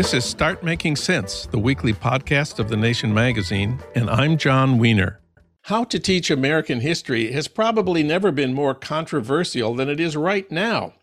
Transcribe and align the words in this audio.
This 0.00 0.14
is 0.14 0.24
Start 0.24 0.62
Making 0.62 0.96
Sense, 0.96 1.44
the 1.44 1.58
weekly 1.58 1.92
podcast 1.92 2.58
of 2.58 2.70
The 2.70 2.76
Nation 2.78 3.12
magazine, 3.12 3.78
and 3.94 4.08
I'm 4.08 4.38
Jon 4.38 4.78
Wiener. 4.78 5.20
How 5.64 5.84
to 5.84 5.98
teach 5.98 6.30
American 6.30 6.80
history 6.80 7.32
has 7.32 7.48
probably 7.48 8.02
never 8.02 8.32
been 8.32 8.54
more 8.54 8.74
controversial 8.74 9.74
than 9.74 9.90
it 9.90 10.00
is 10.00 10.16
right 10.16 10.50
now. 10.50 10.94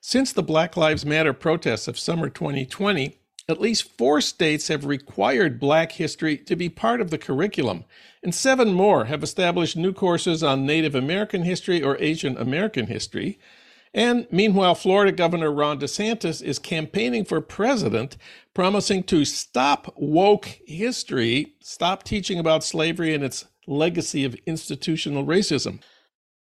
Since 0.00 0.32
the 0.32 0.44
Black 0.44 0.76
Lives 0.76 1.04
Matter 1.04 1.32
protests 1.32 1.88
of 1.88 1.98
summer 1.98 2.28
2020, 2.28 3.18
at 3.48 3.60
least 3.60 3.98
four 3.98 4.20
states 4.20 4.68
have 4.68 4.84
required 4.84 5.58
Black 5.58 5.90
history 5.90 6.38
to 6.38 6.54
be 6.54 6.68
part 6.68 7.00
of 7.00 7.10
the 7.10 7.18
curriculum, 7.18 7.84
and 8.22 8.32
seven 8.32 8.72
more 8.72 9.06
have 9.06 9.24
established 9.24 9.76
new 9.76 9.92
courses 9.92 10.44
on 10.44 10.64
Native 10.64 10.94
American 10.94 11.42
history 11.42 11.82
or 11.82 11.96
Asian 11.98 12.36
American 12.36 12.86
history. 12.86 13.40
And 13.96 14.26
meanwhile, 14.30 14.74
Florida 14.74 15.10
Governor 15.10 15.50
Ron 15.50 15.80
DeSantis 15.80 16.42
is 16.42 16.58
campaigning 16.58 17.24
for 17.24 17.40
president, 17.40 18.18
promising 18.52 19.02
to 19.04 19.24
stop 19.24 19.90
woke 19.96 20.58
history, 20.66 21.54
stop 21.60 22.02
teaching 22.02 22.38
about 22.38 22.62
slavery 22.62 23.14
and 23.14 23.24
its 23.24 23.46
legacy 23.66 24.26
of 24.26 24.36
institutional 24.44 25.24
racism. 25.24 25.80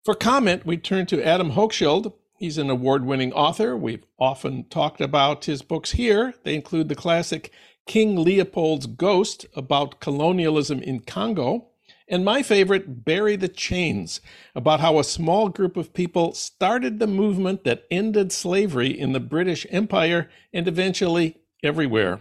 For 0.03 0.15
comment, 0.15 0.65
we 0.65 0.77
turn 0.77 1.05
to 1.05 1.23
Adam 1.23 1.51
Hochschild. 1.51 2.13
He's 2.39 2.57
an 2.57 2.71
award 2.71 3.05
winning 3.05 3.31
author. 3.33 3.77
We've 3.77 4.03
often 4.17 4.63
talked 4.69 4.99
about 4.99 5.45
his 5.45 5.61
books 5.61 5.91
here. 5.91 6.33
They 6.43 6.55
include 6.55 6.89
the 6.89 6.95
classic 6.95 7.51
King 7.85 8.15
Leopold's 8.17 8.87
Ghost 8.87 9.45
about 9.55 9.99
colonialism 9.99 10.81
in 10.81 11.01
Congo, 11.01 11.67
and 12.09 12.25
my 12.25 12.43
favorite, 12.43 13.05
Bury 13.05 13.35
the 13.35 13.47
Chains, 13.47 14.21
about 14.55 14.79
how 14.79 14.99
a 14.99 15.03
small 15.03 15.49
group 15.49 15.77
of 15.77 15.93
people 15.93 16.33
started 16.33 16.99
the 16.99 17.07
movement 17.07 17.63
that 17.63 17.85
ended 17.89 18.31
slavery 18.31 18.87
in 18.87 19.13
the 19.13 19.19
British 19.19 19.65
Empire 19.69 20.29
and 20.53 20.67
eventually 20.67 21.37
everywhere. 21.63 22.19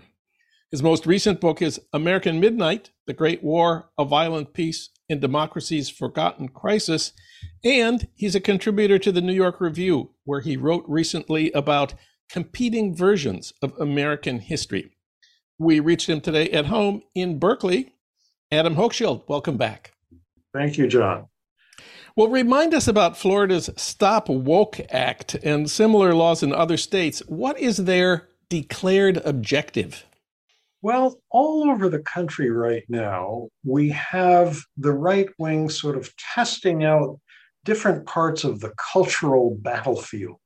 His 0.71 0.83
most 0.83 1.05
recent 1.05 1.41
book 1.41 1.61
is 1.61 1.81
American 1.93 2.41
Midnight 2.41 2.91
The 3.07 3.13
Great 3.13 3.43
War, 3.43 3.91
A 3.99 4.05
Violent 4.05 4.55
Peace, 4.55 4.89
and 5.11 5.21
Democracy's 5.21 5.91
Forgotten 5.91 6.49
Crisis. 6.49 7.13
And 7.63 8.09
he's 8.15 8.35
a 8.35 8.41
contributor 8.41 8.99
to 8.99 9.13
the 9.13 9.21
New 9.21 9.35
York 9.35 9.61
Review, 9.61 10.11
where 10.25 10.41
he 10.41 10.57
wrote 10.57 10.85
recently 10.89 11.53
about 11.53 11.95
competing 12.31 12.97
versions 12.97 13.53
of 13.61 13.79
American 13.79 14.39
history. 14.39 14.97
We 15.59 15.81
reached 15.81 16.09
him 16.09 16.23
today 16.23 16.49
at 16.51 16.67
home 16.67 17.03
in 17.15 17.39
Berkeley 17.39 17.93
Adam 18.53 18.77
Hochschild, 18.77 19.27
welcome 19.29 19.57
back. 19.57 19.95
Thank 20.53 20.77
you, 20.77 20.87
Jon. 20.87 21.27
Well, 22.15 22.29
remind 22.29 22.75
us 22.75 22.87
about 22.87 23.17
Florida's 23.17 23.71
Stop 23.77 24.29
Woke 24.29 24.79
Act 24.91 25.35
and 25.37 25.71
similar 25.71 26.15
laws 26.15 26.43
in 26.43 26.53
other 26.53 26.77
states. 26.77 27.21
What 27.21 27.59
is 27.59 27.79
their 27.79 28.29
declared 28.51 29.23
objective? 29.25 30.05
Well, 30.83 31.19
all 31.31 31.71
over 31.71 31.89
the 31.89 32.01
country 32.01 32.51
right 32.51 32.85
now, 32.91 33.49
we 33.65 33.89
have 33.89 34.61
the 34.77 34.93
right 34.93 35.31
wing 35.39 35.71
sort 35.71 35.97
of 35.97 36.15
testing 36.19 36.85
out 36.85 37.19
different 37.65 38.05
parts 38.05 38.45
of 38.45 38.61
the 38.61 38.75
cultural 38.93 39.57
battlefield. 39.63 40.37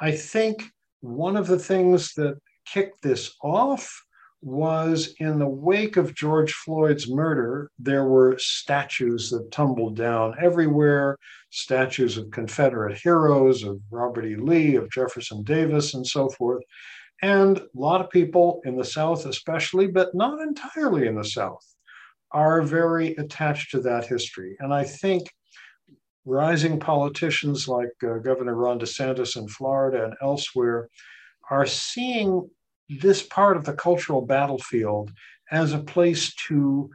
I 0.00 0.12
think 0.12 0.62
one 1.02 1.36
of 1.36 1.48
the 1.48 1.58
things 1.58 2.14
that 2.14 2.38
kicked 2.64 3.02
this 3.02 3.34
off 3.42 4.02
was 4.44 5.14
in 5.20 5.38
the 5.38 5.48
wake 5.48 5.96
of 5.96 6.14
George 6.14 6.52
Floyd's 6.52 7.10
murder, 7.10 7.70
there 7.78 8.04
were 8.04 8.36
statues 8.38 9.30
that 9.30 9.50
tumbled 9.50 9.96
down 9.96 10.34
everywhere 10.40 11.16
statues 11.50 12.18
of 12.18 12.30
Confederate 12.30 12.98
heroes, 12.98 13.62
of 13.62 13.80
Robert 13.90 14.26
E. 14.26 14.36
Lee, 14.36 14.74
of 14.74 14.90
Jefferson 14.90 15.42
Davis, 15.44 15.94
and 15.94 16.06
so 16.06 16.28
forth. 16.28 16.62
And 17.22 17.58
a 17.58 17.66
lot 17.74 18.02
of 18.02 18.10
people 18.10 18.60
in 18.64 18.76
the 18.76 18.84
South, 18.84 19.24
especially, 19.24 19.86
but 19.86 20.14
not 20.14 20.40
entirely 20.40 21.06
in 21.06 21.14
the 21.14 21.24
South, 21.24 21.64
are 22.32 22.60
very 22.60 23.14
attached 23.14 23.70
to 23.70 23.80
that 23.80 24.06
history. 24.06 24.56
And 24.58 24.74
I 24.74 24.84
think 24.84 25.30
rising 26.26 26.80
politicians 26.80 27.66
like 27.66 27.92
uh, 28.02 28.18
Governor 28.18 28.56
Ron 28.56 28.78
DeSantis 28.78 29.36
in 29.36 29.48
Florida 29.48 30.04
and 30.04 30.14
elsewhere 30.20 30.88
are 31.50 31.66
seeing 31.66 32.50
this 32.88 33.22
part 33.22 33.56
of 33.56 33.64
the 33.64 33.72
cultural 33.72 34.22
battlefield 34.22 35.10
as 35.50 35.72
a 35.72 35.78
place 35.78 36.34
to 36.48 36.90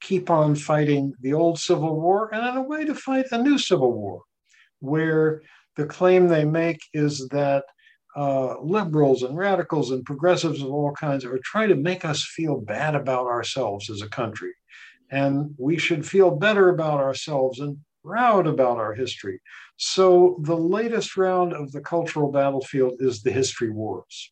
keep 0.00 0.30
on 0.30 0.54
fighting 0.54 1.14
the 1.20 1.32
old 1.32 1.58
Civil 1.58 2.00
War 2.00 2.32
and 2.34 2.46
in 2.46 2.56
a 2.56 2.62
way 2.62 2.84
to 2.84 2.94
fight 2.94 3.26
a 3.32 3.42
new 3.42 3.58
Civil 3.58 3.92
War, 3.92 4.22
where 4.80 5.42
the 5.76 5.86
claim 5.86 6.28
they 6.28 6.44
make 6.44 6.80
is 6.92 7.28
that 7.28 7.64
uh, 8.16 8.60
liberals 8.60 9.22
and 9.22 9.36
radicals 9.36 9.90
and 9.90 10.04
progressives 10.04 10.62
of 10.62 10.68
all 10.68 10.92
kinds 10.92 11.24
are 11.24 11.40
trying 11.42 11.68
to 11.68 11.74
make 11.74 12.04
us 12.04 12.24
feel 12.24 12.60
bad 12.60 12.94
about 12.94 13.26
ourselves 13.26 13.90
as 13.90 14.02
a 14.02 14.08
country. 14.08 14.52
And 15.10 15.54
we 15.58 15.78
should 15.78 16.06
feel 16.06 16.30
better 16.30 16.68
about 16.68 17.00
ourselves 17.00 17.60
and 17.60 17.78
proud 18.04 18.46
about 18.46 18.78
our 18.78 18.94
history. 18.94 19.40
So 19.76 20.38
the 20.42 20.56
latest 20.56 21.16
round 21.16 21.54
of 21.54 21.72
the 21.72 21.80
cultural 21.80 22.30
battlefield 22.30 22.94
is 23.00 23.22
the 23.22 23.32
history 23.32 23.70
wars. 23.70 24.30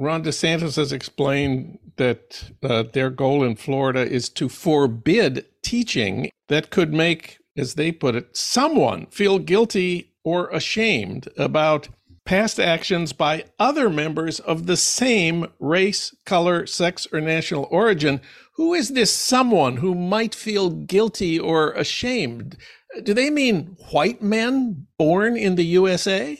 Ron 0.00 0.22
DeSantis 0.22 0.76
has 0.76 0.92
explained 0.92 1.78
that 1.96 2.52
uh, 2.62 2.84
their 2.92 3.10
goal 3.10 3.42
in 3.42 3.56
Florida 3.56 4.00
is 4.00 4.28
to 4.30 4.48
forbid 4.48 5.44
teaching 5.62 6.30
that 6.46 6.70
could 6.70 6.92
make, 6.92 7.38
as 7.56 7.74
they 7.74 7.90
put 7.90 8.14
it, 8.14 8.36
someone 8.36 9.06
feel 9.06 9.40
guilty 9.40 10.12
or 10.22 10.48
ashamed 10.50 11.28
about 11.36 11.88
past 12.24 12.60
actions 12.60 13.12
by 13.12 13.44
other 13.58 13.90
members 13.90 14.38
of 14.40 14.66
the 14.66 14.76
same 14.76 15.46
race, 15.58 16.14
color, 16.24 16.66
sex, 16.66 17.06
or 17.12 17.20
national 17.20 17.66
origin. 17.70 18.20
Who 18.54 18.74
is 18.74 18.90
this 18.90 19.12
someone 19.12 19.78
who 19.78 19.94
might 19.94 20.34
feel 20.34 20.70
guilty 20.70 21.40
or 21.40 21.72
ashamed? 21.72 22.56
Do 23.02 23.14
they 23.14 23.30
mean 23.30 23.76
white 23.90 24.22
men 24.22 24.86
born 24.96 25.36
in 25.36 25.56
the 25.56 25.64
USA? 25.64 26.38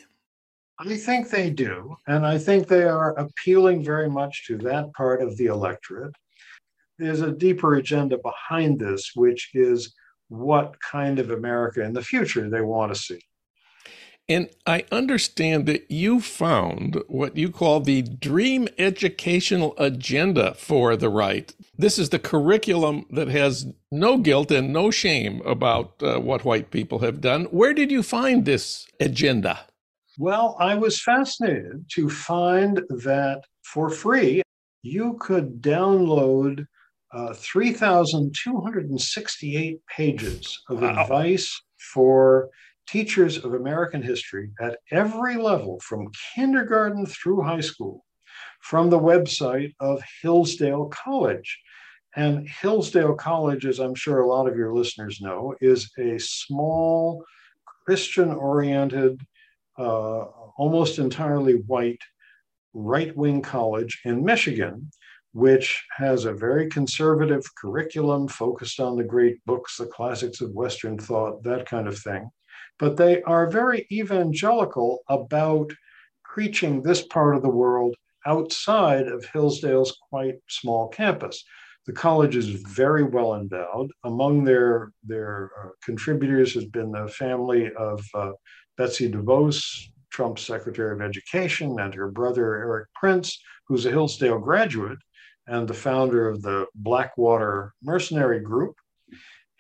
I 0.80 0.96
think 0.96 1.30
they 1.30 1.50
do. 1.50 1.96
And 2.06 2.24
I 2.24 2.38
think 2.38 2.68
they 2.68 2.84
are 2.84 3.18
appealing 3.18 3.82
very 3.82 4.08
much 4.08 4.46
to 4.46 4.56
that 4.58 4.92
part 4.92 5.22
of 5.22 5.36
the 5.36 5.46
electorate. 5.46 6.14
There's 6.98 7.20
a 7.20 7.32
deeper 7.32 7.74
agenda 7.74 8.18
behind 8.18 8.78
this, 8.78 9.12
which 9.14 9.50
is 9.54 9.94
what 10.28 10.80
kind 10.80 11.18
of 11.18 11.30
America 11.30 11.82
in 11.82 11.92
the 11.92 12.02
future 12.02 12.48
they 12.48 12.60
want 12.60 12.94
to 12.94 13.00
see. 13.00 13.20
And 14.30 14.50
I 14.66 14.84
understand 14.92 15.64
that 15.66 15.90
you 15.90 16.20
found 16.20 17.02
what 17.08 17.36
you 17.36 17.50
call 17.50 17.80
the 17.80 18.02
dream 18.02 18.68
educational 18.76 19.74
agenda 19.78 20.52
for 20.52 20.96
the 20.96 21.08
right. 21.08 21.50
This 21.78 21.98
is 21.98 22.10
the 22.10 22.18
curriculum 22.18 23.06
that 23.10 23.28
has 23.28 23.72
no 23.90 24.18
guilt 24.18 24.50
and 24.50 24.70
no 24.70 24.90
shame 24.90 25.40
about 25.46 26.02
uh, 26.02 26.20
what 26.20 26.44
white 26.44 26.70
people 26.70 26.98
have 26.98 27.22
done. 27.22 27.44
Where 27.46 27.72
did 27.72 27.90
you 27.90 28.02
find 28.02 28.44
this 28.44 28.86
agenda? 29.00 29.60
Well, 30.20 30.56
I 30.58 30.74
was 30.74 31.00
fascinated 31.00 31.84
to 31.92 32.10
find 32.10 32.82
that 32.88 33.42
for 33.62 33.88
free, 33.88 34.42
you 34.82 35.16
could 35.20 35.62
download 35.62 36.66
uh, 37.14 37.34
3,268 37.34 39.80
pages 39.86 40.60
of 40.68 40.82
wow. 40.82 41.00
advice 41.00 41.62
for 41.92 42.50
teachers 42.88 43.44
of 43.44 43.54
American 43.54 44.02
history 44.02 44.50
at 44.60 44.80
every 44.90 45.36
level, 45.36 45.78
from 45.84 46.10
kindergarten 46.34 47.06
through 47.06 47.42
high 47.42 47.60
school, 47.60 48.04
from 48.60 48.90
the 48.90 48.98
website 48.98 49.72
of 49.78 50.02
Hillsdale 50.20 50.86
College. 50.86 51.60
And 52.16 52.48
Hillsdale 52.48 53.14
College, 53.14 53.66
as 53.66 53.78
I'm 53.78 53.94
sure 53.94 54.22
a 54.22 54.28
lot 54.28 54.48
of 54.48 54.56
your 54.56 54.74
listeners 54.74 55.20
know, 55.20 55.54
is 55.60 55.92
a 55.96 56.18
small 56.18 57.24
Christian 57.86 58.32
oriented 58.32 59.24
uh, 59.78 60.24
almost 60.56 60.98
entirely 60.98 61.54
white 61.66 62.02
right 62.74 63.16
wing 63.16 63.42
college 63.42 64.00
in 64.04 64.24
Michigan, 64.24 64.90
which 65.32 65.84
has 65.96 66.24
a 66.24 66.32
very 66.32 66.68
conservative 66.68 67.44
curriculum 67.56 68.28
focused 68.28 68.80
on 68.80 68.96
the 68.96 69.04
great 69.04 69.44
books, 69.46 69.76
the 69.76 69.86
classics 69.86 70.40
of 70.40 70.50
Western 70.52 70.98
thought, 70.98 71.42
that 71.44 71.66
kind 71.66 71.86
of 71.86 71.98
thing. 71.98 72.28
But 72.78 72.96
they 72.96 73.22
are 73.22 73.50
very 73.50 73.86
evangelical 73.90 75.00
about 75.08 75.72
preaching 76.24 76.82
this 76.82 77.02
part 77.02 77.36
of 77.36 77.42
the 77.42 77.48
world 77.48 77.94
outside 78.26 79.08
of 79.08 79.24
Hillsdale's 79.32 79.96
quite 80.10 80.36
small 80.48 80.88
campus. 80.88 81.44
The 81.86 81.92
college 81.92 82.36
is 82.36 82.48
very 82.48 83.02
well 83.02 83.34
endowed. 83.34 83.90
Among 84.04 84.44
their, 84.44 84.92
their 85.02 85.50
uh, 85.58 85.68
contributors 85.82 86.52
has 86.54 86.66
been 86.66 86.92
the 86.92 87.08
family 87.08 87.72
of 87.72 88.04
uh, 88.12 88.32
Betsy 88.78 89.10
DeVos, 89.10 89.88
Trump's 90.10 90.42
Secretary 90.42 90.94
of 90.94 91.02
Education, 91.02 91.80
and 91.80 91.92
her 91.92 92.08
brother 92.08 92.54
Erik 92.56 92.86
Prince, 92.94 93.42
who's 93.66 93.84
a 93.84 93.90
Hillsdale 93.90 94.38
graduate 94.38 94.98
and 95.48 95.66
the 95.66 95.74
founder 95.74 96.28
of 96.28 96.42
the 96.42 96.66
Blackwater 96.76 97.74
Mercenary 97.82 98.40
Group. 98.40 98.76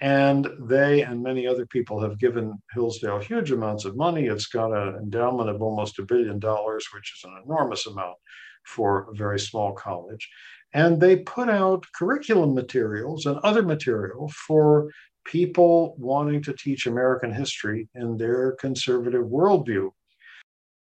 And 0.00 0.48
they 0.60 1.02
and 1.02 1.20
many 1.20 1.48
other 1.48 1.66
people 1.66 2.00
have 2.00 2.20
given 2.20 2.62
Hillsdale 2.72 3.18
huge 3.18 3.50
amounts 3.50 3.84
of 3.84 3.96
money. 3.96 4.26
It's 4.26 4.46
got 4.46 4.72
an 4.72 4.94
endowment 4.94 5.50
of 5.50 5.60
almost 5.60 5.98
a 5.98 6.04
billion 6.04 6.38
dollars, 6.38 6.86
which 6.94 7.12
is 7.16 7.24
an 7.24 7.42
enormous 7.44 7.86
amount 7.86 8.16
for 8.64 9.10
a 9.10 9.16
very 9.16 9.40
small 9.40 9.72
college. 9.72 10.28
And 10.72 11.00
they 11.00 11.16
put 11.16 11.48
out 11.48 11.86
curriculum 11.96 12.54
materials 12.54 13.26
and 13.26 13.38
other 13.38 13.62
material 13.62 14.30
for 14.46 14.90
people 15.28 15.94
wanting 15.98 16.42
to 16.42 16.54
teach 16.54 16.86
American 16.86 17.32
history 17.32 17.88
in 17.94 18.16
their 18.16 18.52
conservative 18.52 19.26
worldview. 19.26 19.90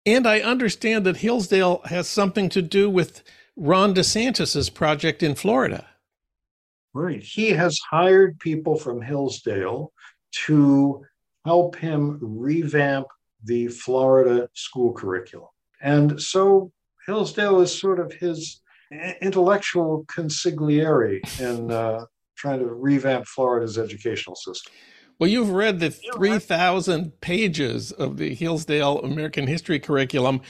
And 0.05 0.27
I 0.27 0.39
understand 0.39 1.05
that 1.05 1.17
Hillsdale 1.17 1.81
has 1.85 2.07
something 2.07 2.47
to 2.49 2.61
do 2.61 2.89
with 2.89 3.23
Ron 3.57 3.93
DeSantis's 3.93 4.69
project 4.69 5.23
in 5.23 5.35
Florida. 5.35 5.87
Right. 6.93 7.21
He 7.21 7.49
has 7.49 7.77
hired 7.89 8.39
people 8.39 8.77
from 8.77 9.01
Hillsdale 9.01 9.91
to 10.45 11.03
help 11.45 11.75
him 11.75 12.19
revamp 12.21 13.07
the 13.43 13.67
Florida 13.67 14.49
school 14.53 14.93
curriculum. 14.93 15.49
And 15.81 16.21
so 16.21 16.71
Hillsdale 17.05 17.61
is 17.61 17.77
sort 17.77 17.99
of 17.99 18.13
his 18.13 18.61
intellectual 19.21 20.05
consigliere 20.05 21.19
in 21.39 21.71
uh, 21.71 22.05
trying 22.37 22.59
to 22.59 22.67
revamp 22.67 23.25
Florida's 23.27 23.77
educational 23.77 24.35
system. 24.35 24.71
Well, 25.19 25.29
you've 25.29 25.49
read 25.49 25.79
the 25.79 25.89
3,000 25.89 27.19
pages 27.21 27.91
of 27.91 28.17
the 28.17 28.35
Hillsdale 28.35 28.99
American 28.99 29.47
History 29.47 29.79
curriculum. 29.79 30.41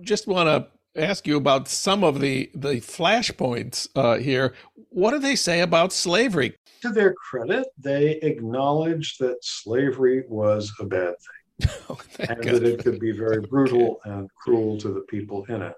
Just 0.00 0.26
want 0.26 0.48
to 0.48 1.00
ask 1.00 1.26
you 1.26 1.36
about 1.36 1.68
some 1.68 2.02
of 2.02 2.20
the, 2.20 2.50
the 2.54 2.76
flashpoints 2.76 3.88
uh, 3.94 4.16
here. 4.16 4.54
What 4.88 5.10
do 5.10 5.18
they 5.18 5.36
say 5.36 5.60
about 5.60 5.92
slavery? 5.92 6.56
To 6.82 6.90
their 6.90 7.12
credit, 7.14 7.66
they 7.78 8.12
acknowledge 8.22 9.18
that 9.18 9.36
slavery 9.42 10.24
was 10.28 10.72
a 10.80 10.84
bad 10.84 11.14
thing 11.60 11.70
oh, 11.90 11.98
and 12.18 12.42
God. 12.42 12.54
that 12.54 12.62
it 12.62 12.82
could 12.82 12.98
be 12.98 13.12
very 13.12 13.40
brutal 13.50 14.00
okay. 14.06 14.10
and 14.10 14.30
cruel 14.34 14.78
to 14.78 14.88
the 14.88 15.00
people 15.02 15.44
in 15.48 15.62
it. 15.62 15.74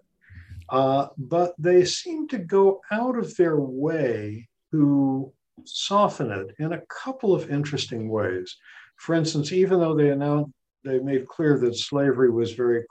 Uh, 0.68 1.08
but 1.16 1.54
they 1.58 1.84
seem 1.84 2.28
to 2.28 2.38
go 2.38 2.80
out 2.90 3.16
of 3.16 3.36
their 3.36 3.58
way 3.58 4.48
to 4.72 5.32
soften 5.64 6.31
it 6.31 6.55
in 6.58 6.73
a 6.73 6.82
couple 6.88 7.35
of 7.35 7.50
interesting 7.50 8.08
ways. 8.08 8.56
For 8.97 9.14
instance, 9.14 9.53
even 9.53 9.81
though 9.81 9.94
they 9.94 10.11
announced, 10.11 10.53
they 10.85 10.99
made 10.99 11.26
clear 11.26 11.58
that 11.58 11.76
slavery 11.76 12.31
was 12.31 12.53
very 12.53 12.85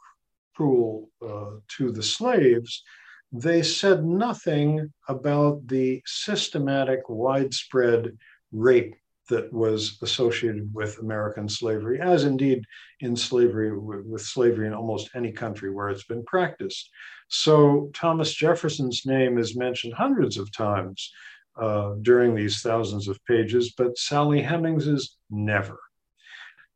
cruel 0.56 1.10
uh, 1.26 1.60
to 1.78 1.92
the 1.92 2.04
slaves, 2.04 2.84
they 3.32 3.62
said 3.62 4.06
nothing 4.06 4.94
about 5.10 5.68
the 5.68 6.02
systematic, 6.06 7.02
widespread 7.10 8.18
rape 8.52 8.96
that 9.30 9.52
was 9.52 9.98
associated 10.04 10.74
with 10.74 11.00
American 11.00 11.50
slavery, 11.50 12.00
as 12.00 12.26
indeed 12.26 12.64
in 13.00 13.16
slavery, 13.16 13.76
with 13.76 14.22
slavery 14.22 14.68
in 14.68 14.74
almost 14.74 15.10
any 15.16 15.32
country 15.32 15.72
where 15.72 15.90
it's 15.90 16.06
been 16.06 16.24
practiced. 16.26 16.90
So 17.28 17.90
Thomas 17.94 18.34
Jefferson's 18.34 19.06
name 19.06 19.38
is 19.40 19.58
mentioned 19.58 19.96
hundreds 19.96 20.38
of 20.38 20.52
times 20.52 21.12
uh, 21.57 21.94
during 22.02 22.36
these 22.36 22.62
thousands 22.62 23.07
of 23.07 23.24
pages, 23.25 23.74
but 23.78 23.98
Sally 23.98 24.42
Hemings 24.42 24.88
is 24.88 25.18
never. 25.30 25.80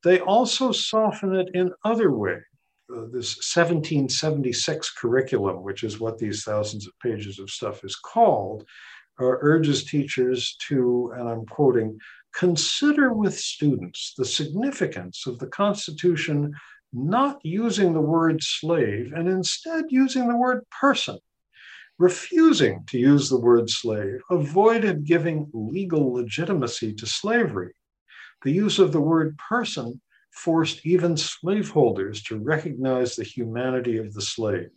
They 0.03 0.19
also 0.19 0.71
soften 0.71 1.35
it 1.35 1.49
in 1.53 1.71
other 1.83 2.11
ways. 2.11 2.43
Uh, 2.91 3.05
this 3.11 3.35
1776 3.55 4.91
curriculum, 4.93 5.61
which 5.63 5.83
is 5.83 5.99
what 5.99 6.17
these 6.17 6.43
thousands 6.43 6.87
of 6.87 6.93
pages 7.03 7.37
of 7.37 7.49
stuff 7.49 7.83
is 7.83 7.95
called, 7.95 8.63
uh, 9.21 9.25
urges 9.25 9.83
teachers 9.83 10.55
to, 10.67 11.13
and 11.15 11.29
I'm 11.29 11.45
quoting, 11.45 11.99
consider 12.33 13.13
with 13.13 13.37
students 13.37 14.13
the 14.17 14.25
significance 14.25 15.27
of 15.27 15.37
the 15.39 15.47
Constitution 15.47 16.53
not 16.91 17.39
using 17.43 17.93
the 17.93 18.01
word 18.01 18.41
slave 18.41 19.13
and 19.13 19.27
instead 19.27 19.85
using 19.89 20.27
the 20.27 20.37
word 20.37 20.65
person. 20.79 21.19
Refusing 21.99 22.85
to 22.87 22.97
use 22.97 23.29
the 23.29 23.37
word 23.37 23.69
slave 23.69 24.21
avoided 24.31 25.05
giving 25.05 25.49
legal 25.53 26.13
legitimacy 26.13 26.93
to 26.93 27.05
slavery. 27.05 27.73
The 28.43 28.51
use 28.51 28.79
of 28.79 28.93
the 28.93 29.01
word 29.01 29.37
person 29.37 29.99
forced 30.31 30.85
even 30.85 31.17
slaveholders 31.17 32.23
to 32.23 32.39
recognize 32.39 33.15
the 33.15 33.25
humanity 33.25 33.97
of 33.97 34.13
the 34.13 34.21
slave. 34.21 34.69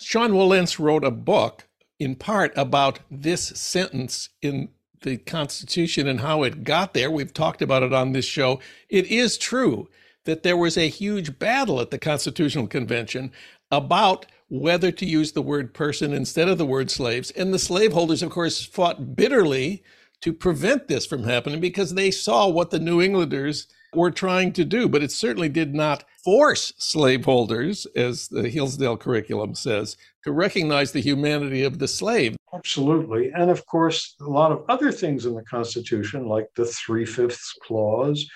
Sean 0.00 0.32
Wilentz 0.32 0.78
wrote 0.78 1.04
a 1.04 1.10
book 1.10 1.68
in 1.98 2.14
part 2.14 2.52
about 2.56 3.00
this 3.10 3.44
sentence 3.44 4.30
in 4.40 4.70
the 5.02 5.18
Constitution 5.18 6.08
and 6.08 6.20
how 6.20 6.44
it 6.44 6.64
got 6.64 6.94
there. 6.94 7.10
We've 7.10 7.34
talked 7.34 7.60
about 7.60 7.82
it 7.82 7.92
on 7.92 8.12
this 8.12 8.24
show. 8.24 8.58
It 8.88 9.06
is 9.06 9.36
true 9.36 9.90
that 10.24 10.42
there 10.42 10.56
was 10.56 10.78
a 10.78 10.88
huge 10.88 11.38
battle 11.38 11.78
at 11.80 11.90
the 11.90 11.98
Constitutional 11.98 12.66
Convention 12.66 13.32
about 13.70 14.24
whether 14.48 14.90
to 14.92 15.06
use 15.06 15.32
the 15.32 15.42
word 15.42 15.74
person 15.74 16.12
instead 16.12 16.48
of 16.48 16.58
the 16.58 16.66
word 16.66 16.90
slaves. 16.90 17.30
And 17.32 17.52
the 17.52 17.58
slaveholders, 17.58 18.22
of 18.22 18.30
course, 18.30 18.64
fought 18.64 19.16
bitterly 19.16 19.82
to 20.20 20.32
prevent 20.32 20.88
this 20.88 21.06
from 21.06 21.24
happening 21.24 21.60
because 21.60 21.94
they 21.94 22.10
saw 22.10 22.48
what 22.48 22.70
the 22.70 22.78
New 22.78 23.02
Englanders 23.02 23.66
were 23.92 24.10
trying 24.10 24.52
to 24.52 24.64
do. 24.64 24.88
But 24.88 25.02
it 25.02 25.12
certainly 25.12 25.48
did 25.48 25.74
not 25.74 26.04
force 26.24 26.72
slaveholders, 26.78 27.86
as 27.94 28.28
the 28.28 28.48
Hillsdale 28.48 28.96
curriculum 28.96 29.54
says, 29.54 29.96
to 30.24 30.32
recognize 30.32 30.92
the 30.92 31.00
humanity 31.00 31.62
of 31.62 31.78
the 31.78 31.88
slave. 31.88 32.36
Absolutely. 32.54 33.30
And 33.34 33.50
of 33.50 33.66
course, 33.66 34.14
a 34.20 34.24
lot 34.24 34.52
of 34.52 34.64
other 34.68 34.90
things 34.90 35.26
in 35.26 35.34
the 35.34 35.42
Constitution, 35.42 36.26
like 36.26 36.48
the 36.56 36.66
Three 36.66 37.04
Fifths 37.04 37.54
Clause 37.62 38.26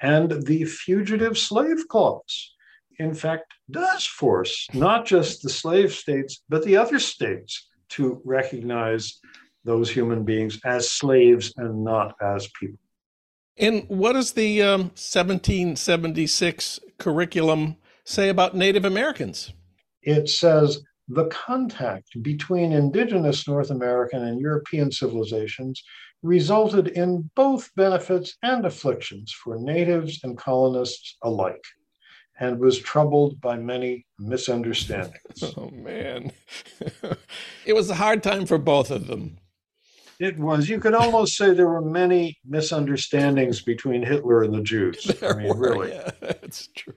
and 0.00 0.30
the 0.46 0.64
Fugitive 0.64 1.36
Slave 1.36 1.86
Clause, 1.88 2.53
in 2.98 3.14
fact, 3.14 3.52
does 3.70 4.04
force 4.04 4.66
not 4.72 5.06
just 5.06 5.42
the 5.42 5.50
slave 5.50 5.92
states, 5.92 6.42
but 6.48 6.64
the 6.64 6.76
other 6.76 6.98
states 6.98 7.68
to 7.90 8.20
recognize 8.24 9.20
those 9.64 9.90
human 9.90 10.24
beings 10.24 10.60
as 10.64 10.90
slaves 10.90 11.52
and 11.56 11.84
not 11.84 12.14
as 12.20 12.48
people. 12.60 12.78
And 13.56 13.84
what 13.88 14.14
does 14.14 14.32
the 14.32 14.62
um, 14.62 14.80
1776 14.96 16.80
curriculum 16.98 17.76
say 18.04 18.28
about 18.28 18.56
Native 18.56 18.84
Americans? 18.84 19.52
It 20.02 20.28
says 20.28 20.82
the 21.08 21.26
contact 21.26 22.22
between 22.22 22.72
indigenous 22.72 23.46
North 23.46 23.70
American 23.70 24.24
and 24.24 24.40
European 24.40 24.90
civilizations 24.90 25.82
resulted 26.22 26.88
in 26.88 27.30
both 27.36 27.70
benefits 27.76 28.36
and 28.42 28.64
afflictions 28.66 29.32
for 29.32 29.58
natives 29.58 30.20
and 30.24 30.36
colonists 30.36 31.16
alike 31.22 31.64
and 32.38 32.58
was 32.58 32.78
troubled 32.78 33.40
by 33.40 33.56
many 33.56 34.06
misunderstandings. 34.18 35.20
Oh, 35.56 35.70
man. 35.70 36.32
it 37.66 37.74
was 37.74 37.90
a 37.90 37.94
hard 37.94 38.22
time 38.22 38.46
for 38.46 38.58
both 38.58 38.90
of 38.90 39.06
them. 39.06 39.38
It 40.20 40.38
was. 40.38 40.68
You 40.68 40.78
could 40.78 40.94
almost 40.94 41.36
say 41.36 41.52
there 41.52 41.68
were 41.68 41.80
many 41.80 42.38
misunderstandings 42.44 43.62
between 43.62 44.02
Hitler 44.02 44.42
and 44.42 44.54
the 44.54 44.62
Jews. 44.62 45.04
There 45.20 45.34
I 45.34 45.38
mean, 45.38 45.48
were, 45.48 45.56
really. 45.56 45.90
Yeah, 45.90 46.10
that's 46.20 46.68
true. 46.68 46.94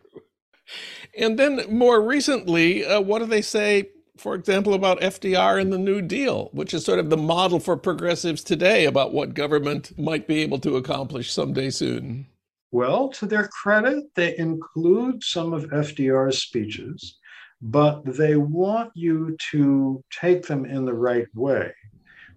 And 1.18 1.38
then 1.38 1.66
more 1.70 2.02
recently, 2.02 2.86
uh, 2.86 3.02
what 3.02 3.20
do 3.20 3.26
they 3.26 3.42
say 3.42 3.90
for 4.18 4.34
example, 4.34 4.74
about 4.74 5.00
FDR 5.00 5.62
and 5.62 5.72
the 5.72 5.78
New 5.78 6.02
Deal, 6.02 6.50
which 6.52 6.74
is 6.74 6.84
sort 6.84 7.00
of 7.00 7.10
the 7.10 7.18
model 7.18 7.60
for 7.60 7.78
progressives 7.78 8.44
today 8.44 8.86
about 8.86 9.14
what 9.14 9.34
government 9.34 9.98
might 9.98 10.28
be 10.28 10.40
able 10.40 10.60
to 10.60 10.76
accomplish 10.76 11.32
someday 11.32 11.70
soon? 11.70 12.28
Well, 12.72 13.10
to 13.10 13.26
their 13.26 13.48
credit, 13.48 14.06
they 14.16 14.38
include 14.38 15.24
some 15.24 15.54
of 15.54 15.70
FDR's 15.70 16.40
speeches, 16.40 17.18
but 17.62 18.04
they 18.06 18.36
want 18.36 18.92
you 18.94 19.38
to 19.52 20.04
take 20.12 20.46
them 20.46 20.66
in 20.66 20.86
the 20.86 20.94
right 20.94 21.28
way, 21.34 21.74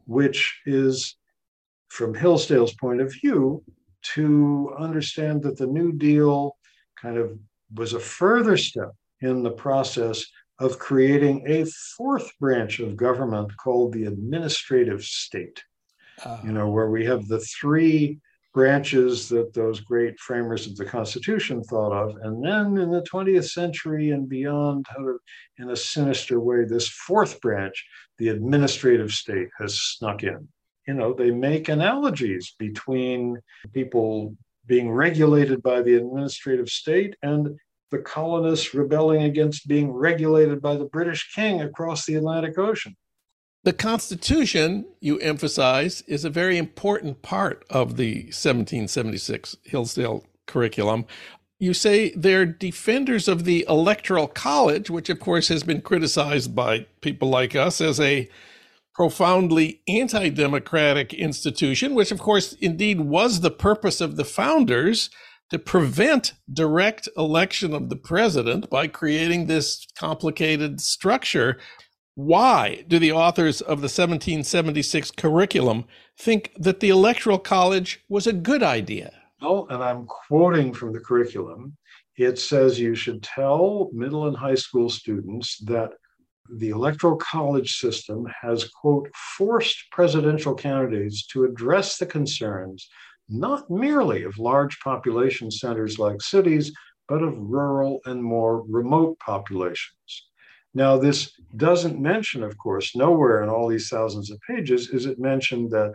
which 0.07 0.61
is, 0.67 1.17
from 1.89 2.15
Hillsdale's 2.15 2.75
point 2.75 3.01
of 3.01 3.13
view, 3.13 3.63
to 4.15 4.73
understand 4.79 5.43
that 5.43 5.59
the 5.59 5.67
New 5.67 5.93
Deal 5.93 6.57
kind 7.01 7.19
of 7.19 7.39
was 7.75 7.93
a 7.93 8.01
further 8.01 8.57
step 8.57 8.93
in 9.21 9.43
the 9.43 9.51
process 9.51 10.25
of 10.59 10.79
creating 10.79 11.43
a 11.47 11.65
fourth 11.97 12.31
branch 12.39 12.81
of 12.81 12.97
government 12.97 13.51
called 13.57 13.93
the 13.93 14.05
administrative 14.05 15.03
state. 15.03 15.63
Uh, 16.25 16.39
you 16.45 16.53
know, 16.53 16.69
where 16.69 16.91
we 16.91 17.05
have 17.05 17.27
the 17.29 17.41
three 17.41 18.21
branches 18.53 19.29
that 19.29 19.55
those 19.55 19.81
great 19.81 20.19
framers 20.19 20.67
of 20.67 20.77
the 20.77 20.85
Constitution 20.85 21.63
thought 21.63 21.93
of. 21.93 22.17
And 22.23 22.45
then 22.45 22.77
in 22.79 22.91
the 22.91 23.03
20th 23.03 23.51
century 23.51 24.11
and 24.11 24.29
beyond, 24.29 24.87
in 25.59 25.71
a 25.71 25.77
sinister 25.77 26.41
way, 26.41 26.65
this 26.65 26.89
fourth 26.89 27.41
branch, 27.41 27.87
the 28.19 28.29
administrative 28.29 29.13
state, 29.13 29.49
has 29.59 29.81
snuck 29.81 30.25
in. 30.25 30.49
You 30.89 30.95
know, 30.95 31.13
they 31.13 31.31
make 31.31 31.69
analogies 31.69 32.55
between 32.59 33.39
people 33.73 34.37
being 34.67 34.91
regulated 34.91 35.63
by 35.63 35.83
the 35.83 35.95
administrative 35.95 36.69
state 36.69 37.15
and 37.23 37.57
the 37.91 37.99
colonists 37.99 38.73
rebelling 38.75 39.23
against 39.25 39.69
being 39.69 39.93
regulated 39.93 40.61
by 40.63 40.77
the 40.77 40.85
British 40.87 41.33
king 41.35 41.61
across 41.61 42.07
the 42.07 42.15
Atlantic 42.15 42.57
Ocean. 42.59 42.97
The 43.63 43.73
Constitution, 43.75 44.87
you 45.01 45.19
emphasize, 45.19 46.03
is 46.07 46.25
a 46.25 46.31
very 46.31 46.57
important 46.57 47.21
part 47.21 47.67
of 47.69 47.99
the 47.99 48.23
1776 48.25 49.57
Hillsdale 49.65 50.25
curriculum. 50.47 51.05
you 51.59 51.75
say 51.75 52.11
they're 52.17 52.47
defenders 52.47 53.29
of 53.29 53.45
the 53.45 53.67
Electoral 53.69 54.29
College, 54.29 54.89
which 54.89 55.11
of 55.11 55.21
course 55.21 55.49
has 55.49 55.63
been 55.63 55.83
criticized 55.83 56.55
by 56.55 56.87
people 57.03 57.29
like 57.29 57.55
us 57.55 57.83
as 57.83 58.01
a 58.01 58.31
profoundly 58.95 59.83
anti 59.87 60.31
democratic 60.31 61.13
institution, 61.13 61.95
which 61.95 62.11
of 62.11 62.19
course 62.19 62.55
indeed 62.55 63.01
was 63.01 63.41
the 63.41 63.51
purpose 63.51 64.01
of 64.01 64.17
the 64.17 64.25
founders 64.25 65.11
to 65.51 65.59
prevent 65.59 66.33
direct 66.51 67.11
election 67.15 67.75
of 67.75 67.91
the 67.91 67.97
president 67.97 68.71
by 68.71 68.87
creating 68.87 69.47
this 69.47 69.87
complicated 69.99 70.81
structure. 70.81 71.59
Why 72.15 72.85
do 72.89 72.99
the 72.99 73.13
authors 73.13 73.61
of 73.61 73.79
the 73.79 73.89
1776 73.89 75.13
curriculum 75.13 75.85
think 76.19 76.53
that 76.57 76.81
the 76.81 76.91
Electoral 76.91 77.39
College 77.39 78.05
was 78.09 78.27
a 78.27 78.33
good 78.33 78.63
idea? 78.63 79.13
Well, 79.41 79.67
and 79.71 79.83
I'm 79.83 80.07
quoting 80.07 80.73
from 80.73 80.93
the 80.93 81.01
curriculum. 81.01 81.77
It 82.17 82.39
says 82.39 82.79
you 82.79 82.95
should 82.95 83.23
tell 83.23 83.91
middle 83.93 84.29
and 84.29 84.37
high 84.37 84.57
school 84.57 84.91
students 84.91 85.59
that 85.65 85.93
the 86.53 86.71
electoral 86.71 87.17
college 87.17 87.79
system 87.79 88.27
has, 88.43 88.69
quote, 88.69 89.09
forced 89.15 89.91
presidential 89.93 90.55
candidates 90.55 91.27
to 91.29 91.45
address 91.45 91.97
the 91.97 92.07
concerns 92.07 92.89
not 93.31 93.71
merely 93.71 94.25
of 94.25 94.39
large 94.39 94.79
population 94.81 95.51
centers 95.51 95.99
like 95.99 96.21
cities, 96.21 96.73
but 97.09 97.23
of 97.23 97.39
rural 97.39 98.01
and 98.05 98.23
more 98.23 98.65
remote 98.69 99.19
populations. 99.21 100.30
Now, 100.75 100.99
this 100.99 101.33
doesn't 101.57 102.01
mention, 102.01 102.43
of 102.43 102.57
course, 102.57 102.95
nowhere 102.95 103.43
in 103.43 103.49
all 103.49 103.69
these 103.69 103.89
thousands 103.89 104.31
of 104.31 104.39
pages 104.49 104.89
is 104.91 105.07
it 105.07 105.19
mentioned 105.19 105.71
that 105.71 105.95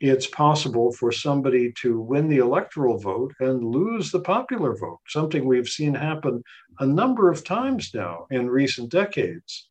it's 0.00 0.26
possible 0.26 0.92
for 0.92 1.10
somebody 1.10 1.72
to 1.80 2.00
win 2.00 2.28
the 2.28 2.38
electoral 2.38 2.98
vote 2.98 3.32
and 3.40 3.64
lose 3.64 4.10
the 4.10 4.20
popular 4.20 4.76
vote, 4.76 5.00
something 5.08 5.44
we've 5.44 5.68
seen 5.68 5.94
happen 5.94 6.42
a 6.78 6.86
number 6.86 7.30
of 7.30 7.44
times 7.44 7.90
now 7.94 8.26
in 8.30 8.50
recent 8.50 8.90
decades. 8.90 9.68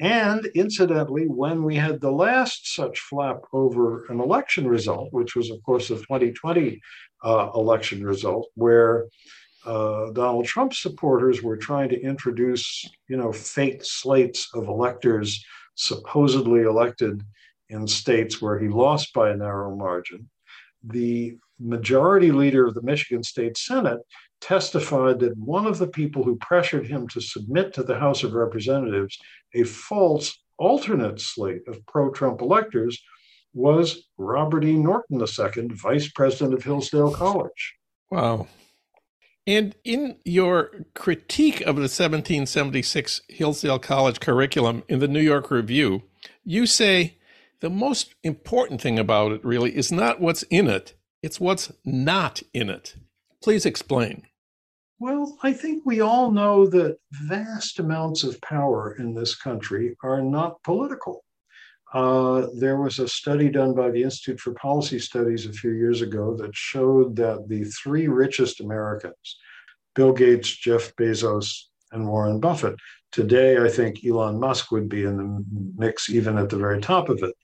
And 0.00 0.46
incidentally, 0.54 1.26
when 1.26 1.64
we 1.64 1.74
had 1.74 2.00
the 2.00 2.12
last 2.12 2.74
such 2.74 3.00
flap 3.00 3.40
over 3.52 4.06
an 4.06 4.20
election 4.20 4.66
result, 4.68 5.08
which 5.12 5.34
was, 5.34 5.50
of 5.50 5.62
course, 5.64 5.88
the 5.88 5.96
2020 5.96 6.80
uh, 7.24 7.50
election 7.54 8.04
result, 8.04 8.48
where 8.54 9.06
uh, 9.64 10.10
Donald 10.10 10.46
Trump 10.46 10.72
supporters 10.74 11.42
were 11.42 11.56
trying 11.56 11.88
to 11.90 12.00
introduce, 12.00 12.88
you 13.08 13.16
know, 13.16 13.32
fake 13.32 13.80
slates 13.84 14.48
of 14.54 14.68
electors 14.68 15.44
supposedly 15.74 16.62
elected 16.62 17.22
in 17.68 17.86
states 17.86 18.40
where 18.40 18.58
he 18.58 18.68
lost 18.68 19.12
by 19.12 19.30
a 19.30 19.36
narrow 19.36 19.74
margin. 19.74 20.28
The 20.82 21.36
majority 21.60 22.30
leader 22.30 22.66
of 22.66 22.74
the 22.74 22.82
Michigan 22.82 23.22
State 23.22 23.56
Senate 23.56 24.00
testified 24.40 25.18
that 25.20 25.36
one 25.36 25.66
of 25.66 25.78
the 25.78 25.88
people 25.88 26.22
who 26.22 26.36
pressured 26.36 26.86
him 26.86 27.08
to 27.08 27.20
submit 27.20 27.74
to 27.74 27.82
the 27.82 27.98
House 27.98 28.22
of 28.22 28.34
Representatives 28.34 29.18
a 29.54 29.64
false 29.64 30.38
alternate 30.56 31.20
slate 31.20 31.62
of 31.66 31.84
pro 31.86 32.10
Trump 32.10 32.40
electors 32.40 33.02
was 33.54 34.08
Robert 34.18 34.64
E. 34.64 34.74
Norton 34.74 35.20
II, 35.20 35.68
vice 35.72 36.10
president 36.12 36.54
of 36.54 36.62
Hillsdale 36.62 37.12
College. 37.12 37.74
Wow. 38.10 38.46
And 39.48 39.74
in 39.82 40.18
your 40.26 40.84
critique 40.92 41.62
of 41.62 41.76
the 41.76 41.88
1776 41.88 43.22
Hillsdale 43.30 43.78
College 43.78 44.20
curriculum 44.20 44.82
in 44.88 44.98
the 44.98 45.08
New 45.08 45.22
York 45.22 45.50
Review, 45.50 46.02
you 46.44 46.66
say 46.66 47.16
the 47.60 47.70
most 47.70 48.14
important 48.22 48.82
thing 48.82 48.98
about 48.98 49.32
it 49.32 49.42
really 49.42 49.74
is 49.74 49.90
not 49.90 50.20
what's 50.20 50.42
in 50.50 50.68
it, 50.68 50.92
it's 51.22 51.40
what's 51.40 51.72
not 51.82 52.42
in 52.52 52.68
it. 52.68 52.96
Please 53.42 53.64
explain. 53.64 54.26
Well, 54.98 55.38
I 55.42 55.54
think 55.54 55.86
we 55.86 56.02
all 56.02 56.30
know 56.30 56.66
that 56.66 56.98
vast 57.12 57.78
amounts 57.78 58.24
of 58.24 58.38
power 58.42 58.96
in 58.98 59.14
this 59.14 59.34
country 59.34 59.96
are 60.02 60.20
not 60.20 60.62
political. 60.62 61.24
Uh, 61.92 62.46
there 62.54 62.76
was 62.76 62.98
a 62.98 63.08
study 63.08 63.48
done 63.48 63.74
by 63.74 63.90
the 63.90 64.02
Institute 64.02 64.38
for 64.38 64.52
Policy 64.54 64.98
Studies 64.98 65.46
a 65.46 65.52
few 65.52 65.70
years 65.70 66.02
ago 66.02 66.36
that 66.36 66.54
showed 66.54 67.16
that 67.16 67.48
the 67.48 67.64
three 67.64 68.08
richest 68.08 68.60
Americans, 68.60 69.38
Bill 69.94 70.12
Gates, 70.12 70.54
Jeff 70.54 70.94
Bezos, 70.96 71.64
and 71.92 72.06
Warren 72.06 72.40
Buffett, 72.40 72.76
today 73.10 73.56
I 73.56 73.70
think 73.70 74.04
Elon 74.04 74.38
Musk 74.38 74.70
would 74.70 74.90
be 74.90 75.04
in 75.04 75.16
the 75.16 75.44
mix 75.76 76.10
even 76.10 76.36
at 76.36 76.50
the 76.50 76.58
very 76.58 76.80
top 76.80 77.08
of 77.08 77.22
it. 77.22 77.34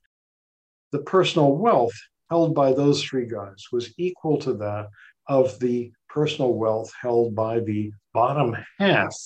The 0.92 0.98
personal 0.98 1.56
wealth 1.56 1.94
held 2.28 2.54
by 2.54 2.74
those 2.74 3.02
three 3.02 3.26
guys 3.26 3.64
was 3.72 3.94
equal 3.96 4.36
to 4.40 4.52
that 4.54 4.88
of 5.26 5.58
the 5.58 5.90
personal 6.10 6.52
wealth 6.52 6.92
held 7.00 7.34
by 7.34 7.60
the 7.60 7.90
bottom 8.12 8.54
half, 8.78 9.16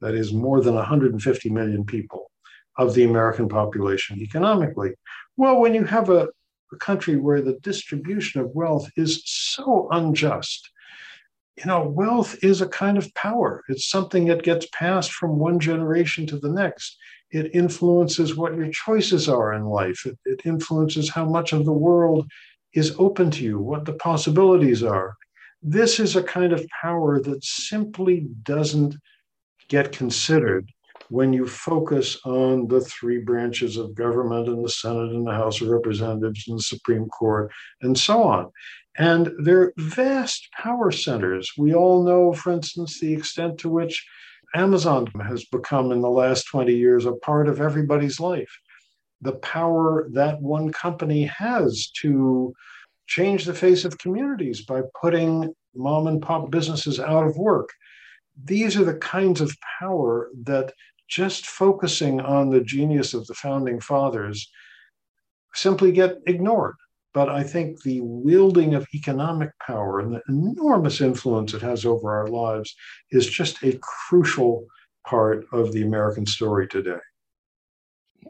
that 0.00 0.14
is 0.14 0.32
more 0.32 0.62
than 0.62 0.74
150 0.74 1.50
million 1.50 1.84
people 1.84 2.31
of 2.76 2.94
the 2.94 3.04
American 3.04 3.48
population 3.48 4.20
economically. 4.20 4.92
Well, 5.36 5.60
when 5.60 5.74
you 5.74 5.84
have 5.84 6.10
a, 6.10 6.28
a 6.72 6.76
country 6.78 7.16
where 7.16 7.42
the 7.42 7.58
distribution 7.60 8.40
of 8.40 8.54
wealth 8.54 8.90
is 8.96 9.22
so 9.26 9.88
unjust, 9.90 10.70
you 11.58 11.66
know, 11.66 11.86
wealth 11.86 12.36
is 12.42 12.60
a 12.60 12.68
kind 12.68 12.96
of 12.96 13.12
power. 13.14 13.62
It's 13.68 13.88
something 13.88 14.26
that 14.26 14.42
gets 14.42 14.66
passed 14.72 15.12
from 15.12 15.38
one 15.38 15.60
generation 15.60 16.26
to 16.28 16.38
the 16.38 16.48
next. 16.48 16.96
It 17.30 17.54
influences 17.54 18.36
what 18.36 18.56
your 18.56 18.70
choices 18.70 19.28
are 19.28 19.52
in 19.52 19.66
life. 19.66 20.06
It, 20.06 20.18
it 20.24 20.40
influences 20.44 21.10
how 21.10 21.26
much 21.26 21.52
of 21.52 21.64
the 21.64 21.72
world 21.72 22.30
is 22.72 22.94
open 22.98 23.30
to 23.32 23.44
you, 23.44 23.58
what 23.58 23.84
the 23.84 23.92
possibilities 23.94 24.82
are. 24.82 25.14
This 25.62 26.00
is 26.00 26.16
a 26.16 26.22
kind 26.22 26.52
of 26.52 26.66
power 26.80 27.20
that 27.20 27.44
simply 27.44 28.26
doesn't 28.42 28.96
get 29.68 29.92
considered 29.92 30.70
when 31.12 31.30
you 31.30 31.46
focus 31.46 32.18
on 32.24 32.66
the 32.68 32.80
three 32.80 33.18
branches 33.18 33.76
of 33.76 33.94
government 33.94 34.48
and 34.48 34.64
the 34.64 34.70
Senate 34.70 35.10
and 35.10 35.26
the 35.26 35.32
House 35.32 35.60
of 35.60 35.68
Representatives 35.68 36.48
and 36.48 36.58
the 36.58 36.62
Supreme 36.62 37.06
Court 37.10 37.52
and 37.82 37.98
so 37.98 38.22
on. 38.22 38.50
And 38.96 39.30
they're 39.38 39.74
vast 39.76 40.48
power 40.58 40.90
centers. 40.90 41.52
We 41.58 41.74
all 41.74 42.02
know, 42.02 42.32
for 42.32 42.50
instance, 42.50 42.98
the 42.98 43.12
extent 43.12 43.58
to 43.58 43.68
which 43.68 44.02
Amazon 44.54 45.06
has 45.28 45.44
become 45.44 45.92
in 45.92 46.00
the 46.00 46.08
last 46.08 46.44
20 46.44 46.74
years 46.74 47.04
a 47.04 47.12
part 47.12 47.46
of 47.46 47.60
everybody's 47.60 48.18
life. 48.18 48.58
The 49.20 49.34
power 49.34 50.08
that 50.12 50.40
one 50.40 50.72
company 50.72 51.24
has 51.24 51.90
to 52.00 52.54
change 53.06 53.44
the 53.44 53.52
face 53.52 53.84
of 53.84 53.98
communities 53.98 54.64
by 54.64 54.80
putting 54.98 55.54
mom 55.74 56.06
and 56.06 56.22
pop 56.22 56.50
businesses 56.50 56.98
out 56.98 57.26
of 57.26 57.36
work. 57.36 57.68
These 58.42 58.78
are 58.78 58.84
the 58.84 58.94
kinds 58.94 59.42
of 59.42 59.54
power 59.78 60.30
that 60.44 60.72
just 61.12 61.46
focusing 61.46 62.20
on 62.20 62.48
the 62.48 62.60
genius 62.60 63.12
of 63.12 63.26
the 63.26 63.34
founding 63.34 63.78
fathers 63.80 64.50
simply 65.54 65.92
get 65.92 66.16
ignored. 66.26 66.74
But 67.12 67.28
I 67.28 67.42
think 67.42 67.82
the 67.82 68.00
wielding 68.00 68.74
of 68.74 68.86
economic 68.94 69.50
power 69.66 70.00
and 70.00 70.14
the 70.14 70.22
enormous 70.30 71.02
influence 71.02 71.52
it 71.52 71.60
has 71.60 71.84
over 71.84 72.10
our 72.10 72.28
lives 72.28 72.74
is 73.10 73.26
just 73.26 73.62
a 73.62 73.78
crucial 73.82 74.64
part 75.06 75.44
of 75.52 75.72
the 75.72 75.82
American 75.82 76.24
story 76.24 76.66
today. 76.66 77.00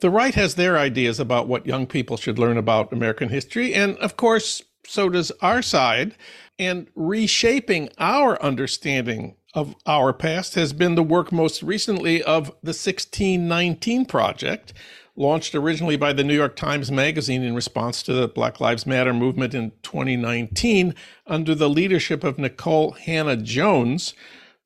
The 0.00 0.10
right 0.10 0.34
has 0.34 0.56
their 0.56 0.76
ideas 0.76 1.20
about 1.20 1.46
what 1.46 1.66
young 1.66 1.86
people 1.86 2.16
should 2.16 2.40
learn 2.40 2.56
about 2.56 2.92
American 2.92 3.28
history. 3.28 3.74
And 3.74 3.96
of 3.98 4.16
course, 4.16 4.60
so 4.84 5.08
does 5.08 5.30
our 5.40 5.62
side. 5.62 6.16
And 6.58 6.88
reshaping 6.96 7.90
our 7.98 8.40
understanding 8.42 9.36
of 9.54 9.74
our 9.86 10.12
past 10.12 10.54
has 10.54 10.72
been 10.72 10.94
the 10.94 11.02
work 11.02 11.30
most 11.30 11.62
recently 11.62 12.22
of 12.22 12.46
the 12.62 12.72
1619 12.72 14.06
Project, 14.06 14.72
launched 15.14 15.54
originally 15.54 15.96
by 15.96 16.12
the 16.12 16.24
New 16.24 16.34
York 16.34 16.56
Times 16.56 16.90
Magazine 16.90 17.42
in 17.42 17.54
response 17.54 18.02
to 18.02 18.14
the 18.14 18.28
Black 18.28 18.60
Lives 18.60 18.86
Matter 18.86 19.12
movement 19.12 19.54
in 19.54 19.72
2019 19.82 20.94
under 21.26 21.54
the 21.54 21.68
leadership 21.68 22.24
of 22.24 22.36
Nikole 22.36 22.96
Hannah-Jones. 22.98 24.14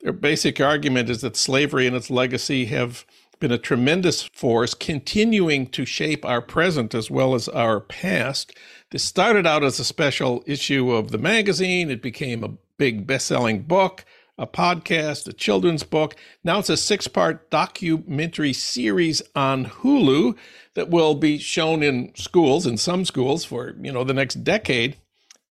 Their 0.03 0.13
basic 0.13 0.61
argument 0.61 1.11
is 1.11 1.21
that 1.23 1.37
slavery 1.37 1.87
and 1.87 1.97
its 1.97 2.11
legacy 2.11 2.67
have 2.67 3.05
been 3.41 3.53
a 3.53 3.59
tremendous 3.59 4.23
force 4.23 4.73
continuing 4.73 5.67
to 5.67 5.85
shape 5.85 6.25
our 6.25 6.41
present 6.41 6.95
as 6.95 7.11
well 7.11 7.35
as 7.35 7.49
our 7.49 7.81
past. 7.81 8.57
This 8.91 9.03
started 9.03 9.47
out 9.47 9.65
as 9.65 9.81
a 9.81 9.85
special 9.85 10.45
issue 10.47 10.93
of 10.93 11.11
the 11.11 11.19
magazine. 11.19 11.91
It 11.91 12.01
became 12.01 12.45
a 12.45 12.55
big 12.79 13.07
best 13.07 13.27
selling 13.27 13.63
book, 13.63 14.05
a 14.39 14.47
podcast, 14.47 15.27
a 15.27 15.33
children's 15.33 15.83
book. 15.83 16.15
Now 16.45 16.59
it's 16.59 16.69
a 16.71 16.77
six 16.77 17.09
part 17.09 17.51
documentary 17.51 18.53
series 18.53 19.23
on 19.35 19.67
Hulu 19.67 20.37
that 20.75 20.91
will 20.91 21.15
be 21.15 21.39
shown 21.39 21.83
in 21.83 22.13
schools, 22.15 22.67
in 22.67 22.77
some 22.77 23.05
schools, 23.05 23.45
for 23.45 23.75
you 23.81 23.93
know 23.93 24.05
the 24.05 24.15
next 24.15 24.45
decade. 24.45 24.97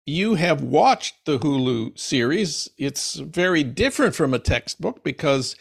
You 0.06 0.34
have 0.34 0.62
watched 0.62 1.24
the 1.24 1.38
Hulu 1.38 1.98
series. 1.98 2.68
It's 2.76 3.14
very 3.14 3.62
different 3.62 4.14
from 4.14 4.34
a 4.34 4.38
textbook 4.38 5.02
because 5.02 5.56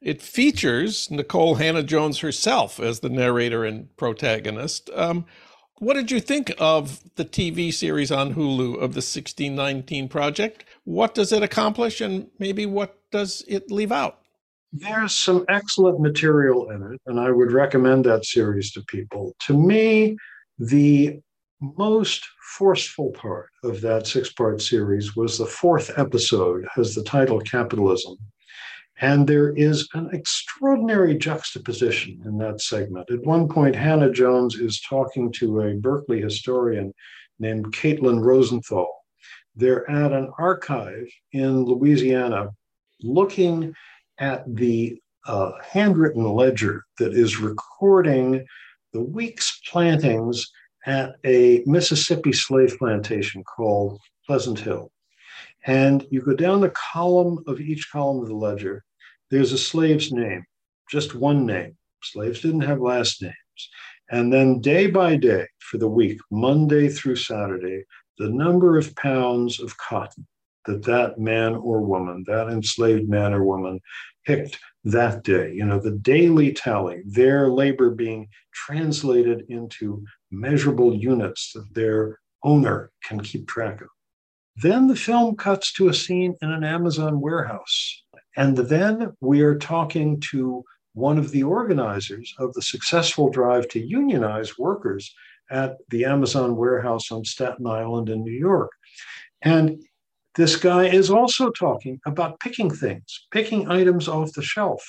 it 0.00 0.22
features 0.22 1.08
Nikole 1.08 1.58
Hannah-Jones 1.58 2.20
herself 2.20 2.80
as 2.80 3.00
the 3.00 3.10
narrator 3.10 3.64
and 3.64 3.94
protagonist. 3.96 4.90
Um, 4.94 5.26
What 5.82 5.94
did 5.94 6.12
you 6.12 6.20
think 6.20 6.54
of 6.60 7.00
the 7.16 7.24
TV 7.24 7.74
series 7.74 8.12
on 8.12 8.34
Hulu 8.34 8.74
of 8.74 8.94
the 8.94 9.02
1619 9.02 10.08
Project? 10.08 10.64
What 10.84 11.12
does 11.12 11.32
it 11.32 11.42
accomplish, 11.42 12.00
and 12.00 12.28
maybe 12.38 12.66
what 12.66 13.00
does 13.10 13.42
it 13.48 13.68
leave 13.68 13.90
out? 13.90 14.20
There's 14.72 15.12
some 15.12 15.44
excellent 15.48 15.98
material 15.98 16.70
in 16.70 16.84
it, 16.84 17.00
and 17.06 17.18
I 17.18 17.32
would 17.32 17.50
recommend 17.50 18.04
that 18.04 18.24
series 18.24 18.70
to 18.74 18.82
people. 18.82 19.34
To 19.46 19.58
me, 19.58 20.16
the 20.56 21.18
most 21.60 22.28
forceful 22.56 23.10
part 23.10 23.48
of 23.64 23.80
that 23.80 24.06
six 24.06 24.32
part 24.32 24.62
series 24.62 25.16
was 25.16 25.36
the 25.36 25.46
fourth 25.46 25.90
episode, 25.98 26.64
has 26.76 26.94
the 26.94 27.02
title 27.02 27.40
Capitalism. 27.40 28.14
And 29.02 29.26
there 29.26 29.52
is 29.56 29.88
an 29.94 30.10
extraordinary 30.12 31.16
juxtaposition 31.18 32.22
in 32.24 32.38
that 32.38 32.60
segment. 32.60 33.10
At 33.10 33.26
one 33.26 33.48
point, 33.48 33.74
Hannah 33.74 34.12
Jones 34.12 34.54
is 34.54 34.80
talking 34.80 35.32
to 35.32 35.62
a 35.62 35.74
Berkeley 35.74 36.20
historian 36.20 36.94
named 37.40 37.74
Caitlin 37.74 38.22
Rosenthal. 38.22 38.86
They're 39.56 39.90
at 39.90 40.12
an 40.12 40.30
archive 40.38 41.08
in 41.32 41.64
Louisiana 41.64 42.50
looking 43.02 43.74
at 44.18 44.44
the 44.46 45.00
uh, 45.26 45.50
handwritten 45.64 46.24
ledger 46.24 46.84
that 46.98 47.12
is 47.12 47.38
recording 47.38 48.46
the 48.92 49.02
week's 49.02 49.60
plantings 49.68 50.48
at 50.86 51.16
a 51.24 51.64
Mississippi 51.66 52.32
slave 52.32 52.76
plantation 52.78 53.42
called 53.42 54.00
Pleasant 54.28 54.60
Hill. 54.60 54.92
And 55.66 56.06
you 56.10 56.20
go 56.20 56.34
down 56.34 56.60
the 56.60 56.70
column 56.92 57.42
of 57.48 57.60
each 57.60 57.90
column 57.90 58.22
of 58.22 58.28
the 58.28 58.34
ledger, 58.34 58.84
there's 59.32 59.52
a 59.52 59.58
slave's 59.58 60.12
name, 60.12 60.44
just 60.90 61.14
one 61.14 61.46
name. 61.46 61.76
Slaves 62.02 62.42
didn't 62.42 62.60
have 62.60 62.80
last 62.80 63.22
names. 63.22 63.34
And 64.10 64.30
then 64.30 64.60
day 64.60 64.88
by 64.88 65.16
day 65.16 65.46
for 65.58 65.78
the 65.78 65.88
week, 65.88 66.20
Monday 66.30 66.88
through 66.90 67.16
Saturday, 67.16 67.84
the 68.18 68.28
number 68.28 68.76
of 68.76 68.94
pounds 68.94 69.58
of 69.58 69.76
cotton 69.78 70.26
that 70.66 70.84
that 70.84 71.18
man 71.18 71.54
or 71.54 71.80
woman, 71.80 72.24
that 72.26 72.48
enslaved 72.48 73.08
man 73.08 73.32
or 73.32 73.42
woman, 73.42 73.80
picked 74.26 74.58
that 74.84 75.24
day. 75.24 75.52
You 75.54 75.64
know, 75.64 75.80
the 75.80 75.92
daily 75.92 76.52
tally, 76.52 77.02
their 77.06 77.48
labor 77.48 77.90
being 77.90 78.28
translated 78.52 79.46
into 79.48 80.04
measurable 80.30 80.94
units 80.94 81.52
that 81.54 81.72
their 81.72 82.20
owner 82.44 82.90
can 83.02 83.20
keep 83.20 83.48
track 83.48 83.80
of. 83.80 83.88
Then 84.56 84.88
the 84.88 84.96
film 84.96 85.36
cuts 85.36 85.72
to 85.74 85.88
a 85.88 85.94
scene 85.94 86.36
in 86.42 86.50
an 86.50 86.64
Amazon 86.64 87.20
warehouse. 87.20 88.02
And 88.36 88.56
then 88.56 89.12
we 89.20 89.42
are 89.42 89.58
talking 89.58 90.20
to 90.30 90.64
one 90.94 91.18
of 91.18 91.30
the 91.30 91.42
organizers 91.42 92.34
of 92.38 92.52
the 92.54 92.62
successful 92.62 93.30
drive 93.30 93.68
to 93.68 93.80
unionize 93.80 94.58
workers 94.58 95.14
at 95.50 95.76
the 95.90 96.04
Amazon 96.04 96.56
warehouse 96.56 97.10
on 97.10 97.24
Staten 97.24 97.66
Island 97.66 98.08
in 98.08 98.22
New 98.22 98.32
York. 98.32 98.70
And 99.42 99.82
this 100.34 100.56
guy 100.56 100.86
is 100.86 101.10
also 101.10 101.50
talking 101.50 102.00
about 102.06 102.40
picking 102.40 102.70
things, 102.70 103.26
picking 103.30 103.70
items 103.70 104.08
off 104.08 104.32
the 104.32 104.42
shelf, 104.42 104.82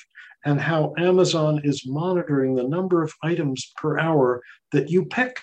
and 0.45 0.59
how 0.59 0.93
Amazon 0.97 1.61
is 1.63 1.85
monitoring 1.85 2.55
the 2.55 2.67
number 2.67 3.01
of 3.01 3.13
items 3.23 3.71
per 3.77 3.99
hour 3.99 4.41
that 4.71 4.89
you 4.89 5.05
pick. 5.05 5.39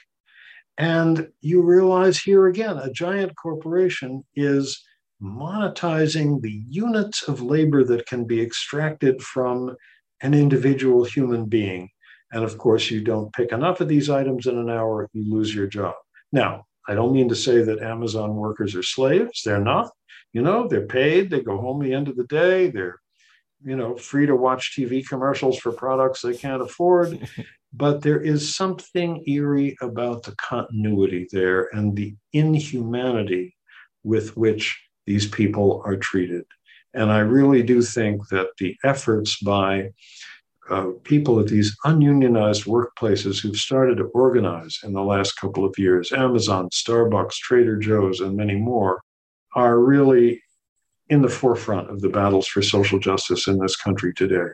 And 0.78 1.28
you 1.42 1.62
realize 1.62 2.18
here 2.18 2.46
again, 2.46 2.78
a 2.78 2.90
giant 2.90 3.36
corporation 3.36 4.24
is 4.34 4.82
monetizing 5.22 6.40
the 6.40 6.62
units 6.68 7.22
of 7.28 7.42
labor 7.42 7.84
that 7.84 8.06
can 8.06 8.24
be 8.24 8.40
extracted 8.40 9.22
from 9.22 9.76
an 10.22 10.34
individual 10.34 11.04
human 11.04 11.46
being. 11.46 11.88
And 12.32 12.44
of 12.44 12.58
course, 12.58 12.90
you 12.90 13.02
don't 13.02 13.32
pick 13.32 13.52
enough 13.52 13.80
of 13.80 13.88
these 13.88 14.08
items 14.10 14.46
in 14.46 14.56
an 14.56 14.70
hour, 14.70 15.08
you 15.12 15.30
lose 15.30 15.54
your 15.54 15.66
job. 15.66 15.94
Now, 16.32 16.64
I 16.88 16.94
don't 16.94 17.12
mean 17.12 17.28
to 17.28 17.36
say 17.36 17.62
that 17.62 17.82
Amazon 17.82 18.36
workers 18.36 18.74
are 18.74 18.82
slaves. 18.82 19.42
They're 19.44 19.60
not. 19.60 19.90
You 20.32 20.42
know, 20.42 20.68
they're 20.68 20.86
paid. 20.86 21.30
They 21.30 21.40
go 21.40 21.58
home 21.58 21.82
the 21.82 21.92
end 21.92 22.08
of 22.08 22.16
the 22.16 22.24
day. 22.24 22.70
They're, 22.70 22.96
you 23.64 23.76
know, 23.76 23.96
free 23.96 24.26
to 24.26 24.36
watch 24.36 24.76
TV 24.76 25.06
commercials 25.06 25.58
for 25.58 25.72
products 25.72 26.22
they 26.22 26.36
can't 26.36 26.62
afford. 26.62 27.28
but 27.72 28.02
there 28.02 28.20
is 28.20 28.56
something 28.56 29.22
eerie 29.26 29.76
about 29.80 30.22
the 30.22 30.34
continuity 30.36 31.28
there 31.30 31.68
and 31.72 31.96
the 31.96 32.14
inhumanity 32.32 33.56
with 34.02 34.36
which 34.36 34.80
these 35.06 35.26
people 35.26 35.82
are 35.84 35.96
treated. 35.96 36.44
And 36.94 37.10
I 37.10 37.20
really 37.20 37.62
do 37.62 37.82
think 37.82 38.28
that 38.28 38.48
the 38.58 38.76
efforts 38.84 39.40
by 39.40 39.90
uh, 40.68 40.90
people 41.02 41.40
at 41.40 41.48
these 41.48 41.76
ununionized 41.84 42.64
workplaces 42.64 43.40
who've 43.40 43.56
started 43.56 43.96
to 43.98 44.04
organize 44.04 44.78
in 44.84 44.92
the 44.92 45.02
last 45.02 45.32
couple 45.32 45.64
of 45.64 45.76
years 45.78 46.12
Amazon, 46.12 46.68
Starbucks, 46.70 47.34
Trader 47.34 47.76
Joe's, 47.76 48.20
and 48.20 48.36
many 48.36 48.54
more 48.54 49.02
are 49.54 49.80
really 49.80 50.40
in 51.08 51.22
the 51.22 51.28
forefront 51.28 51.90
of 51.90 52.00
the 52.00 52.08
battles 52.08 52.46
for 52.46 52.62
social 52.62 53.00
justice 53.00 53.48
in 53.48 53.58
this 53.58 53.76
country 53.76 54.14
today. 54.14 54.50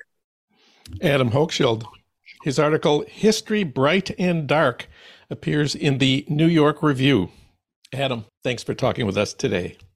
Adam 1.02 1.30
Hochschild. 1.30 1.84
His 2.42 2.58
article, 2.58 3.04
History 3.08 3.64
Bright 3.64 4.10
and 4.18 4.46
Dark, 4.46 4.88
appears 5.28 5.74
in 5.74 5.98
the 5.98 6.24
New 6.28 6.46
York 6.46 6.82
Review. 6.82 7.30
Adam, 7.92 8.24
thanks 8.42 8.62
for 8.62 8.74
talking 8.74 9.04
with 9.04 9.16
us 9.16 9.34
today. 9.34 9.76